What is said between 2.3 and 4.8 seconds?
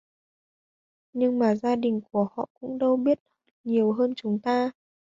họ cũng đâu biết nhiều hơn chúng ta